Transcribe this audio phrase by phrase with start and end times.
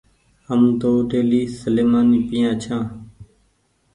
[0.47, 2.83] هم تو ڍيلي سليمآني پيآ ڇآن